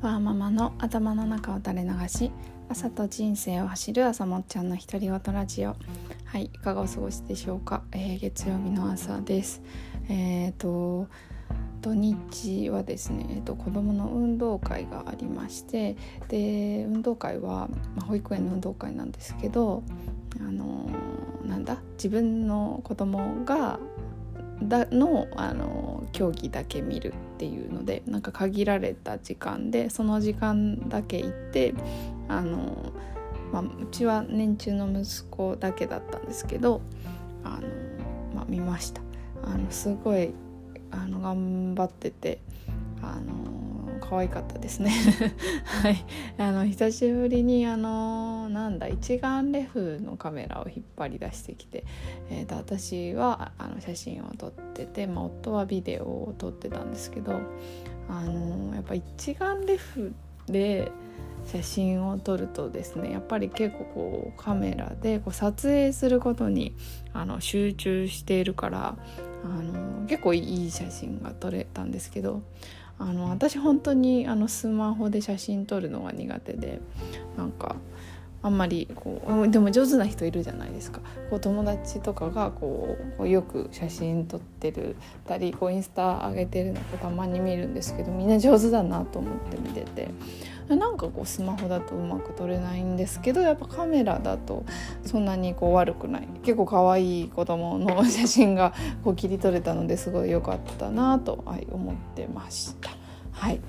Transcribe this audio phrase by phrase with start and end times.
[0.00, 2.30] ワーママの頭の中を垂れ流し
[2.68, 5.74] 朝と人生を走る朝もっちゃんの独り言ラジオ。
[6.24, 9.60] はいいかがお過ごしでしょうか、えー、月曜日の朝です。
[10.08, 11.08] えっ、ー、と
[11.80, 15.96] 土日はですね、えーと、子どもの運動会がありまして
[16.28, 19.82] で運動会は、まあ、保育園の運動会なんですけど
[20.38, 21.78] あのー、なんだ？
[21.94, 23.80] 自分の子供が
[24.62, 27.14] だのあの競技だけ見る。
[27.38, 31.72] っていうのでなんか限られた時間でその時間だけ行って
[32.26, 32.92] あの、
[33.52, 36.80] まあ、うちは年中の息子だけだったんですけど
[37.44, 37.68] あの、
[38.34, 39.02] まあ、見ました。
[39.44, 40.34] あのすごい
[40.90, 42.40] あの頑張ってて
[43.02, 43.67] あの
[44.08, 44.90] 可愛かったですね。
[45.82, 46.04] はい。
[46.38, 51.84] あの久しぶりにあのなんだ一眼レフのカメラを引っ張り出してきて、
[52.30, 57.40] えーと、私はあの写真を撮ってて、まあ、夫はビデオを撮ってたんですけど
[58.08, 60.14] あのやっぱ一眼レフ
[60.46, 60.90] で
[61.44, 66.74] 写真を撮るとですねやっぱり結構こうカメラでこう撮影することに
[67.12, 68.96] あの集中しているから
[69.44, 72.42] あの結構いい写真が撮れたんですけど
[72.98, 76.80] あの私本当にあのスマホで写真撮るのが苦手で
[77.36, 77.76] なんか
[78.40, 81.00] あんまりこうでも上手な人いるじゃないですか。
[81.30, 90.08] こう友達とかがこうよく写真撮ってるたりこうインスタ上げてるのをたまに見るんですけどみんな上手だなと思って見てて。
[90.68, 94.66] なんかこうスマホだとうまく撮れないんですけどやっぱカメラだと
[95.02, 96.28] そんなにこう悪くない。
[96.42, 102.90] 結構可愛い子供の写真がこう切り取れたのですごい良かったなと、はい、思ってました。
[103.32, 103.62] はい。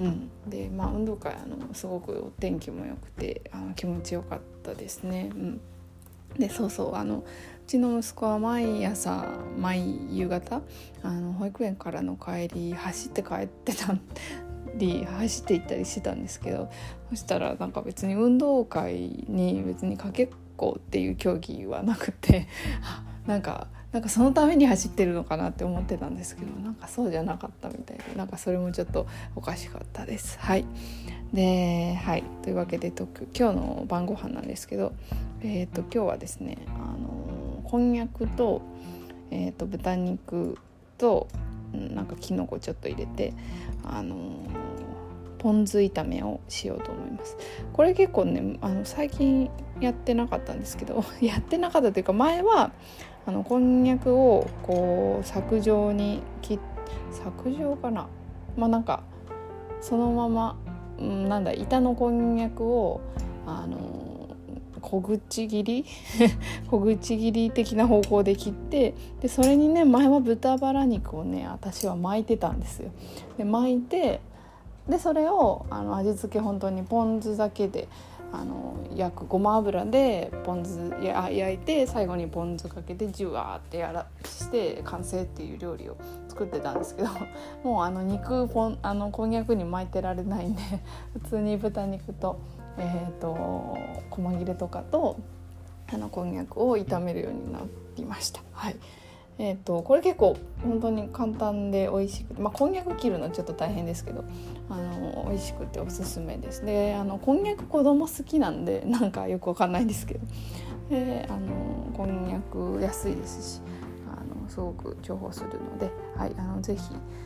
[0.00, 5.30] うん、でまあ運動会あのすごくお天気も良くてあの気持ちよかったですね。
[5.34, 5.60] うん、
[6.38, 7.24] でそうそうあのう
[7.66, 9.26] ちの息子は毎朝
[9.58, 10.62] 毎夕方
[11.02, 13.94] あの保育園からの帰り走って帰ってた
[14.74, 16.70] り走っていったりしてたんですけど
[17.10, 22.48] そしたらなんか別に運動会に別にかけっこっていう競技はなくて
[23.26, 30.38] なんかなんかそのために走ってるのかなって思ってたんですけどなんかそうじゃなかったみたいでなんかそれもちょっとおかしかったです。
[30.38, 30.64] はい。
[31.32, 32.24] ではい。
[32.42, 34.92] というわけで今日の晩ご飯なんですけど、
[35.42, 38.62] えーと、今日はですねあのこんにゃくと,、
[39.30, 40.56] えーと、豚肉
[40.98, 41.28] と
[41.72, 43.32] なんかきのこちょっと入れて
[43.84, 44.16] あの
[45.38, 47.36] ポン酢炒めをしようと思います。
[47.72, 52.72] これ結構ねあの最近やってなかったんですけど やってなかったというか前は
[53.26, 56.58] あのこんにゃくをこう削状に切
[57.12, 58.08] 削状かな
[58.56, 59.02] まあなんか
[59.80, 60.56] そのまま、
[60.98, 63.00] うん、なんだ板のこんにゃくを
[63.46, 64.36] あの
[64.80, 65.84] 小口切り？
[66.70, 72.90] 小口切り的な方向で切ってでそれにね前は豚バラ肉をね私は巻いてたんですよ。
[73.36, 74.20] で巻いて
[74.88, 77.88] でそれをあの味付け本当にポン酢だけで
[78.32, 85.96] あの焼くごま油でポン酢や焼いて最後にポン酢かけてジュワーってやらして完成っていう料理を
[86.28, 87.08] 作ってたんですけど
[87.64, 90.62] もうあの肉ポンあのこんにゃくに巻いてられないんで
[91.14, 92.40] 普通に豚肉と,、
[92.78, 93.76] えーと、
[94.10, 95.18] 細切れとかと
[95.92, 97.60] あのこんにゃくを炒めるようにな
[97.96, 98.40] りました。
[98.52, 98.76] はい
[99.42, 104.22] えーと、これ結構本当に簡単で美味しくて、まあ、こんにゃく切るのちょっと大変ですけど
[104.68, 110.20] あの美味しくておすすめですであのこんにゃく子供好きなんで なんかよくわかんないですけど
[110.90, 113.62] であのこんにゃく安いですし
[114.12, 116.82] あのすごく重宝するので、はい、あのぜひ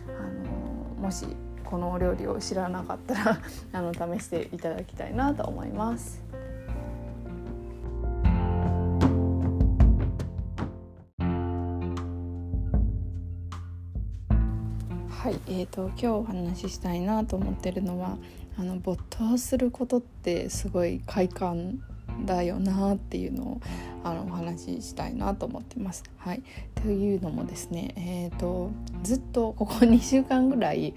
[0.06, 1.26] あのもし
[1.64, 3.38] このお料理を知らなかったら
[3.72, 6.22] あの試していただきたいなと思います。
[15.24, 18.18] はい、えーと、今日お話ししたいなと思ってるのは
[18.58, 21.82] あの没頭することってすごい快感
[22.26, 23.60] だよなっていうのを
[24.04, 26.04] あのお話ししたいなと思ってます。
[26.18, 26.42] はい、
[26.84, 28.70] というのもですね、えーと、
[29.02, 30.92] ずっとここ 2週間ぐらい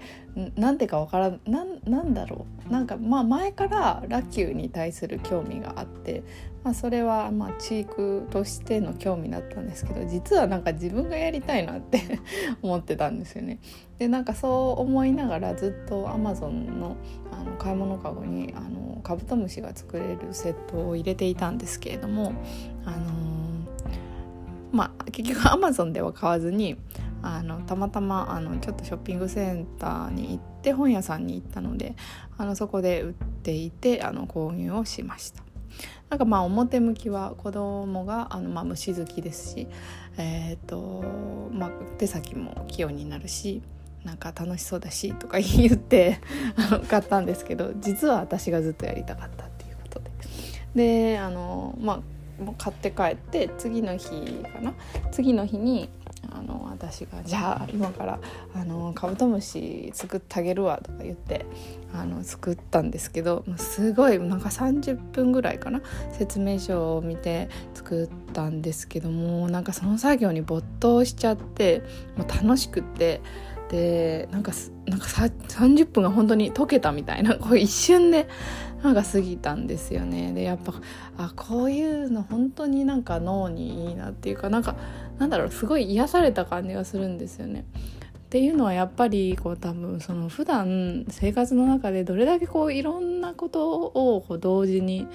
[0.54, 6.22] なんてかわからんなんだろうなんかまあ前からラキューに対する興味があって
[6.64, 12.20] まあ、それはまあチークとしての興味だったんですけど実はなんか自分がやりたいなって
[12.60, 13.58] 思ってたんですよね。
[13.98, 16.96] でなんかそう思いながらずっとアマゾンの
[17.32, 22.32] あの買い物かごにあのカブトムシが作れるセットを入れていたんですけれども、
[22.84, 23.57] あのー、
[24.72, 26.76] まあ結局アマゾンでは買わずに
[27.22, 31.96] あのたまたまあのちょっとショッピングセンターに行って本屋さんに行ったので
[32.36, 33.12] あのそこで売っ
[33.42, 35.42] ていてあの購入をしました。
[36.10, 39.68] なんかまあ表向きは子供があのまあ虫好きですし、
[40.16, 41.04] えーと
[41.52, 43.62] まあ、手先も器用になるし
[44.04, 46.20] なんか楽しそうだしとか言って
[46.56, 50.10] あの買ったんですけど実は私がずっとやりたかったっていうことで
[50.74, 52.00] であのまあ
[52.40, 54.08] も買って帰って次の日
[54.42, 54.74] かな？
[55.10, 55.88] 次の日に
[56.30, 58.18] あの私が「じゃあ今から
[58.54, 61.46] あのカブトムシ作ってあげるわ」とか言って
[61.94, 65.80] あの作ったんですけどすごいなんか30分ぐらいかな？
[66.12, 71.82] 説明書を見て作ったんですけどもなんかその作業に没頭しちゃって
[72.16, 73.20] もう楽しくって
[73.68, 74.52] でなんか
[74.86, 78.26] なんか30分が本当に溶けたみたいな こう一瞬で
[78.82, 80.74] なんか過ぎたんですよねでやっぱ
[81.16, 84.76] あこういうの本当になんか脳にいいなっていうかなんか
[85.18, 87.64] なんだろうすごい癒された感じがするんですよね。
[88.28, 95.06] っていうのはやっぱりこう多分その普段生活の中でどれだけこういろんなことをこう同時に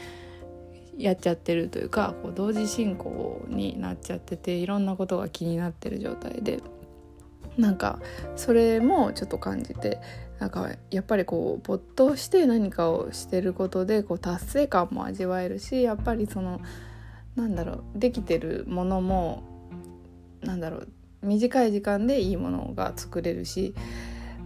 [0.98, 6.62] やっちゃってるというかこう同時進行になっちゃってていろんなことが気になってる状態で
[7.58, 8.00] なんか
[8.36, 10.00] それもちょっと感じて
[10.40, 16.62] なんかやっぱりこう没頭して何かをしてることでこう達成感も味わえるしやっぱりその
[17.36, 19.44] なんだろうできてるものも
[20.42, 20.88] なんだろう
[21.22, 23.74] 短い時間でいいものが作れるし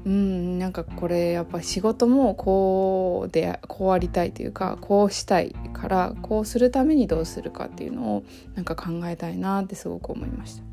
[0.05, 8.23] うんなんかこれやっぱ仕事もこうでこうありたいというかこうしたいからこうするためにどうするかっていうのを
[8.55, 10.66] なんか考えたいなってすごく思いました。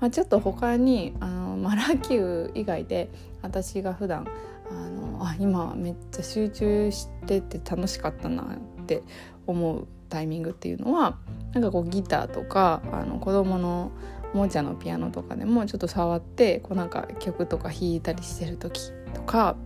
[0.00, 3.10] まあ、ちょっと他にあのマラキュー以外で
[3.42, 4.26] 私が普段
[4.70, 9.02] あのあ今めっちゃ集中してて楽しかったなって
[9.46, 11.18] 思うタイミングっていうのは
[11.52, 13.90] なんかこうギターとかあの子供の
[14.34, 19.56] おもちゃのピアノとかでもちょっと触ってこうなんか曲とか弾いたりしてる時とか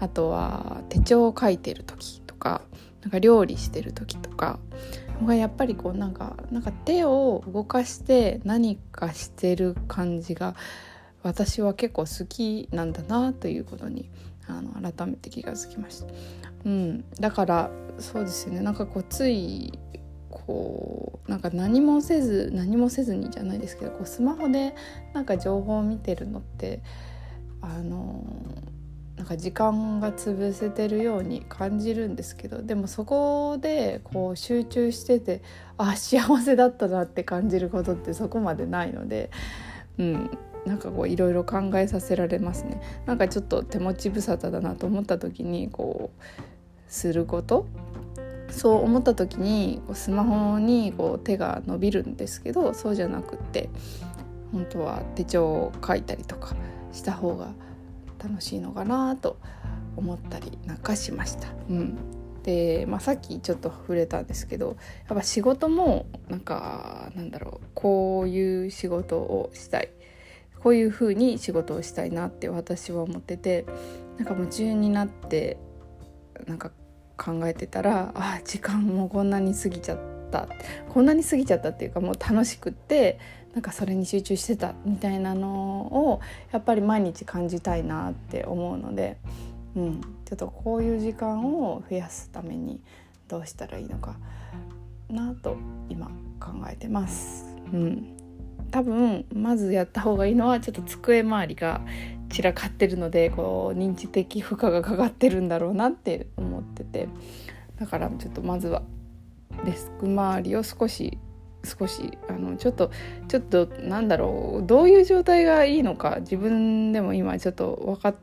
[0.00, 2.62] あとは手帳を書いてる時とか
[3.02, 4.58] なんか料理してる時とか
[5.34, 10.54] やっぱりこうなんかなんか手を動かして何かしてる感じが
[11.22, 14.10] 私は結構好きなんだなということに
[14.46, 16.06] あの改めて気が付きました。
[16.64, 19.78] うん、だからそうですよねなんかこうつい
[20.30, 24.74] こうなんか何もせず何もせずにじゃないですけどこうスマホで
[25.12, 26.82] なんか情報を見てるのって
[27.60, 28.24] あの
[29.16, 35.42] なんか時間が潰せてるように感じるんですけどでもそこでこう集中してて
[35.78, 39.30] あ幸せだったなって感じることってそこまでないので、
[39.98, 40.30] うん、
[40.66, 42.80] なんかこういろいろ考えさせられますね。
[43.06, 46.32] なんかちょっと手持ち無沙汰だなと思った時にこう
[46.88, 47.66] すること
[48.50, 53.68] そう思った時にスマホにこう手が伸びるんですけどそうじゃなくって
[54.52, 56.54] 本当は手帳を書いたりとか
[56.92, 57.52] した方が
[58.24, 59.38] 楽しいのかなと
[59.96, 61.48] 思ったりなんかしました。
[61.68, 61.98] うん。
[62.42, 64.76] で、まあ、さっきちょっと触れたんですけど
[65.08, 69.90] やっぱ仕事もなんかなんだろうこういう仕事をしたい。
[70.62, 73.66] こういう風に仕事をしたいなって私は思ってて
[74.16, 75.58] なんか夢中になって
[76.46, 76.70] なんか
[77.18, 79.98] 考えてたらあ時間もこんなに過ぎちゃっ
[80.30, 80.48] た。
[80.88, 83.18] こんなに過ぎちゃったっていうかもう楽しくって
[83.54, 85.50] なんかそれに集中してたみたいなの
[86.10, 86.20] を
[86.52, 89.16] やっぱり毎日感じたいなって思うので、
[89.76, 92.80] うん、ちょっとこういう時間を増やすために
[93.28, 94.16] どうしたらいいのか
[95.08, 95.56] なと
[95.88, 96.08] 今
[96.40, 97.46] 考えてます。
[97.72, 98.16] うん
[98.70, 101.80] 多分まずやった方がいいのはちょっと机周りが
[102.28, 107.08] 散らかってるのでこう認知的負荷がかかってるんだろうなって思ってて
[107.78, 108.82] だからちょっとまずは
[109.64, 111.18] デスク周りを少し
[111.64, 112.90] 少しあのちょっと
[113.28, 118.14] ちょっとなんだろうどういう状態がいいのか自分でも今ちょっと分かっ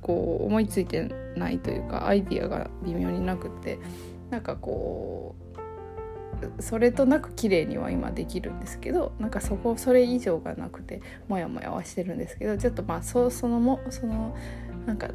[0.00, 3.78] こう思いついてないというかアイディアが微妙になくって
[4.30, 5.34] なんかこ
[6.58, 14.36] うそれとなく綺麗には今できるんですけどなんかそこそれ以上がなくてモヤモヤはしてるんですけどちょっとまあそそのもその
[14.86, 15.08] なんか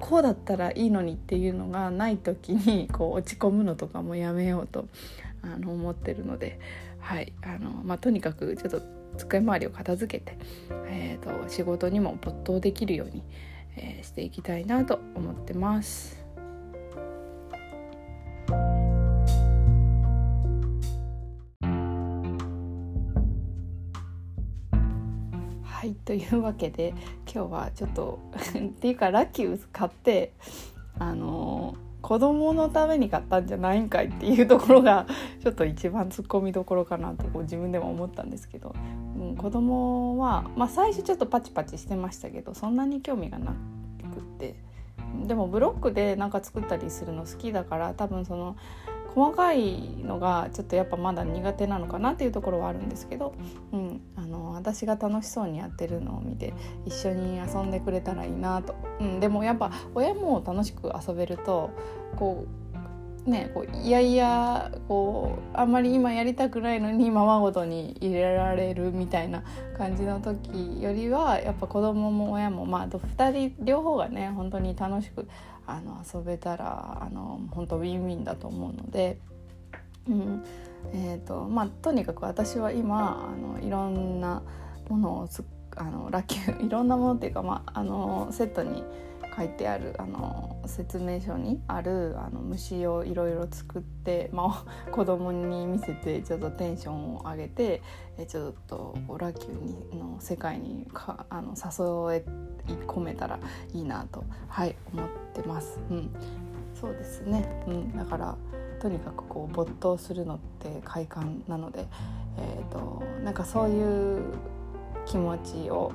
[0.00, 4.88] こうだったらいいのにっていうのがない時にこう落ち込むのとかもやめようと
[5.42, 6.58] あの思ってるので、
[7.00, 8.82] はいあのまあ、とにかくちょっと
[9.16, 10.38] 机周りを片付けて、
[10.88, 13.22] えーと仕事にも没頭できるように、
[13.76, 16.18] えー、していきたいなと思ってます。
[25.78, 26.92] はいというわけで
[27.32, 30.32] 今日はちょっと っていうかラッキーを買って
[30.98, 35.06] あの子供のために買ったんじゃないんかいっていうところが
[35.42, 38.74] ちょっと一番ツッコミどころかなとこう自分でも思ったんですけど、
[39.16, 43.54] うん、子供はまあ最初ちょっとパチパチしてましたけどそんなに興味がなく
[44.20, 44.54] って。
[45.24, 48.56] でもブロックでなんか作ったりするの好きだから多分その
[49.18, 53.34] 細かいのがちょっとやっぱまだ苦手なのかなっていうところはあるんですけど、
[53.72, 56.54] うん、あの私が楽しそうにやってるのを見て
[56.86, 61.70] 一緒に遊んでくれたらいいなと、うん、でもやっぱ親も楽しく遊べると
[62.14, 62.46] こ
[63.26, 69.42] うねこういやいやこうあんまり今やりたくないのにままごとに入れられるみたいな
[69.76, 75.28] 感じの時よりはやっぱ子供も親もまあ2人両方がね本当に楽しく
[75.70, 79.20] あの遊べたらあの本当ウィンウィンだと思うので。
[80.08, 80.44] うん
[80.92, 84.42] えーとまあ、とにかく私は今あのいろんな
[84.88, 85.28] ものを
[85.76, 88.82] あのラッキー いろんなものっていうか、まあ、あのセットに
[89.38, 97.80] 書いてあるあの説明書にあるあの虫をいろいろ作って、まあ、 子供に見せてちょっとテンションを上げて
[98.18, 103.38] えちょっとラキューにの世界にかあの誘い込めたら
[103.72, 105.78] いいなと、はい、思ってます。
[105.88, 106.10] うん、
[106.74, 108.36] そうですね、うん、だから
[108.80, 111.86] とにかくこう没頭するのって快感なので、
[112.36, 114.34] えーとなんかそういう
[115.06, 115.92] 気持ちを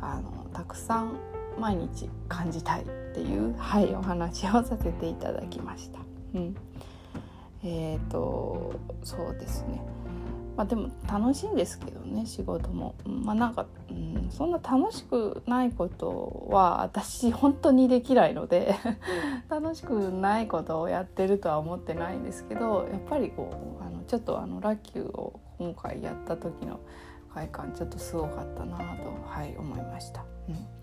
[0.00, 1.18] あのたくさん
[1.58, 2.84] 毎日感じたいっ
[3.14, 6.00] ていう、はい、お話をさせていただきました。
[6.34, 6.56] うん、
[7.62, 9.80] えっ、ー、とそうですね
[10.56, 18.76] まあでも楽しいんですけどね仕事もまあなんか、うん、そんな楽しくないことは私本当にできないので
[19.48, 26.80] 楽しくないことをやってるとは思ってないんですけどやっぱりこうあのちょっとあのラッキューを今回やった時の
[27.32, 28.84] 快感ちょっとすごかったなと、
[29.26, 30.24] はい、思いました。
[30.48, 30.73] うん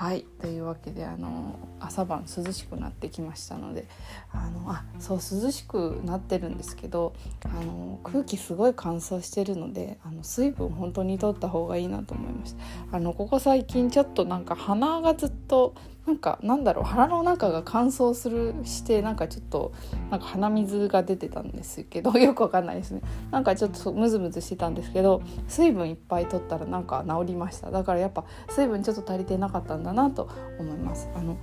[0.00, 3.86] はいというわけであの朝晩涼しくなってきましたので
[4.32, 7.12] あのあそう涼しくなってるんですけど
[7.44, 12.96] あの空気すごい乾燥してるのであの水分本当に取った方がいいなと思いました。
[12.96, 15.74] あのここ最近ちょっとなんか鼻がずっと
[16.10, 19.72] なんかなんだろう鼻の中が乾燥するしてなんかちょっと
[20.10, 23.00] なんか鼻水が出てたんですけど よくわかんないですね。
[23.30, 27.70] なんかちょっとムズムズしてたんですけど水分いっぱい取ったらなんか治りました。
[27.70, 31.08] だからやっぱ水分ちょっと足りてなかったんだなと思います。
[31.14, 31.36] あの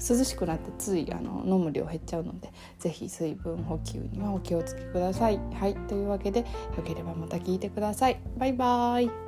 [0.00, 5.38] 涼しくなってついあの飲む量減っちゃうので是非水分補給にはお気をつけください。
[5.54, 6.46] はいというわけでよ
[6.84, 8.20] ければまた聞いてください。
[8.36, 9.27] バイバーイ。